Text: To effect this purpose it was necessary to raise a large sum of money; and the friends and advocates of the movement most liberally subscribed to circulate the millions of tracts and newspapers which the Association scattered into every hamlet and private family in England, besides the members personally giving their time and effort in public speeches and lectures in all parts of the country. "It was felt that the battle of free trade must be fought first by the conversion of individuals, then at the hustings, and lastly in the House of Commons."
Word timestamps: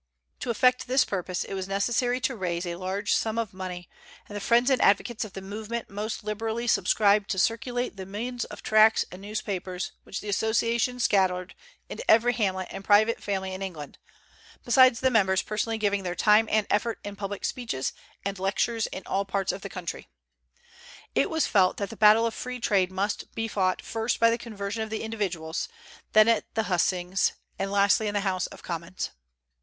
To 0.39 0.49
effect 0.49 0.87
this 0.87 1.05
purpose 1.05 1.43
it 1.43 1.53
was 1.53 1.67
necessary 1.67 2.19
to 2.21 2.35
raise 2.35 2.65
a 2.65 2.73
large 2.73 3.13
sum 3.13 3.37
of 3.37 3.53
money; 3.53 3.87
and 4.27 4.35
the 4.35 4.39
friends 4.41 4.71
and 4.71 4.81
advocates 4.81 5.23
of 5.23 5.33
the 5.33 5.43
movement 5.43 5.91
most 5.91 6.23
liberally 6.23 6.65
subscribed 6.65 7.29
to 7.29 7.37
circulate 7.37 7.97
the 7.97 8.07
millions 8.07 8.43
of 8.45 8.63
tracts 8.63 9.05
and 9.11 9.21
newspapers 9.21 9.91
which 10.03 10.19
the 10.19 10.27
Association 10.27 10.99
scattered 10.99 11.53
into 11.87 12.03
every 12.09 12.33
hamlet 12.33 12.69
and 12.71 12.83
private 12.83 13.21
family 13.21 13.53
in 13.53 13.61
England, 13.61 13.99
besides 14.65 15.01
the 15.01 15.11
members 15.11 15.43
personally 15.43 15.77
giving 15.77 16.01
their 16.01 16.15
time 16.15 16.47
and 16.49 16.65
effort 16.71 16.97
in 17.03 17.15
public 17.15 17.45
speeches 17.45 17.93
and 18.25 18.39
lectures 18.39 18.87
in 18.87 19.03
all 19.05 19.23
parts 19.23 19.51
of 19.51 19.61
the 19.61 19.69
country. 19.69 20.07
"It 21.13 21.29
was 21.29 21.45
felt 21.45 21.77
that 21.77 21.91
the 21.91 21.95
battle 21.95 22.25
of 22.25 22.33
free 22.33 22.59
trade 22.59 22.91
must 22.91 23.35
be 23.35 23.47
fought 23.47 23.83
first 23.83 24.19
by 24.19 24.31
the 24.31 24.39
conversion 24.39 24.81
of 24.81 24.91
individuals, 24.91 25.69
then 26.13 26.27
at 26.27 26.51
the 26.55 26.63
hustings, 26.63 27.33
and 27.59 27.71
lastly 27.71 28.07
in 28.07 28.15
the 28.15 28.21
House 28.21 28.47
of 28.47 28.63
Commons." 28.63 29.11